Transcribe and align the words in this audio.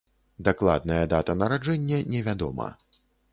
Дакладная 0.45 1.01
дата 1.11 1.35
нараджэння 1.41 2.01
не 2.15 2.23
вядома. 2.29 2.73